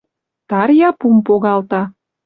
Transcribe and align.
Тарья 0.49 0.89
пум 0.99 1.15
погалта 1.27 1.81